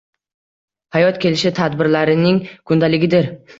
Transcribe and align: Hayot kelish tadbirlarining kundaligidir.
Hayot 0.95 1.19
kelish 1.27 1.45
tadbirlarining 1.61 2.43
kundaligidir. 2.73 3.33